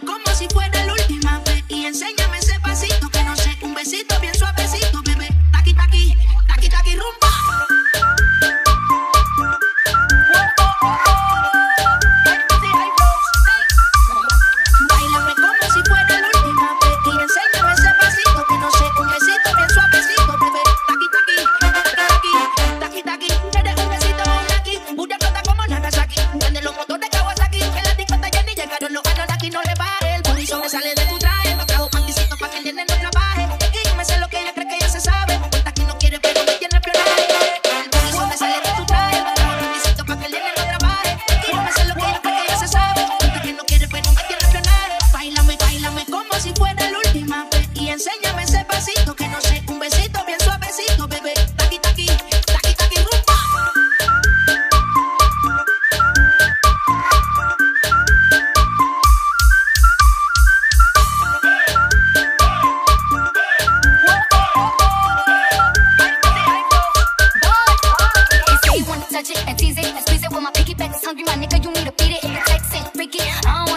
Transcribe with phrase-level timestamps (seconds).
[0.00, 4.18] Como si fuera la última vez y enséñame ese pasito que no sé, un besito
[30.72, 31.01] sale de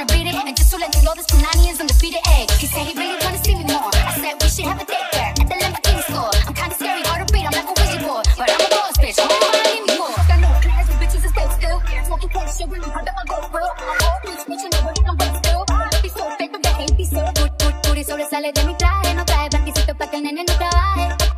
[0.00, 0.34] wanna read it.
[0.34, 2.20] And just to let you know, this Panani is undefeated.
[2.26, 3.90] Ay, he said he really wanna see me more.
[3.92, 6.32] I said we should have a date there at the Lamborghini store.
[6.46, 7.44] I'm kinda scary, hard to beat.
[7.44, 9.18] I'm like a wizard boy, but I'm a boss bitch.
[9.20, 10.16] I'm gonna find me more.
[10.28, 11.78] Got no plans, the bitches is dead still.
[12.06, 13.70] Smoking cold shit, really hard that my goal will.
[13.76, 15.62] Oh, bitch, bitch, you know what I'm worth still.
[16.02, 18.06] Be so fake, but that ain't be so good, good, good.
[18.10, 21.29] Sobresale de mi traje, no trae blanquecito pa' que el nene no trabaje.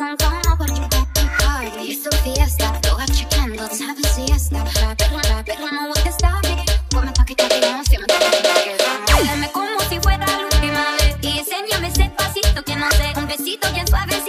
[0.00, 0.80] salvada por tu
[1.44, 1.92] party.
[2.40, 2.80] Está.
[9.06, 11.16] Que como si fuera la última vez.
[11.20, 13.12] Y enséñame ese pasito que no sé.
[13.16, 14.19] Un besito bien suave.